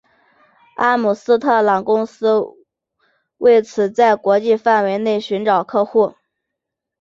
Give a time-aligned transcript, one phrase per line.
[0.77, 2.43] 阿姆斯特朗公司
[3.37, 6.15] 为此在国际范围内寻找客户。